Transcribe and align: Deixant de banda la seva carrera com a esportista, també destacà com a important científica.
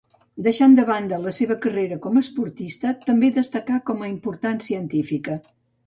Deixant 0.45 0.71
de 0.79 0.85
banda 0.87 1.19
la 1.25 1.33
seva 1.39 1.57
carrera 1.67 1.99
com 2.07 2.19
a 2.21 2.25
esportista, 2.27 2.97
també 3.11 3.33
destacà 3.39 3.81
com 3.91 4.05
a 4.09 4.13
important 4.17 4.63
científica. 4.71 5.43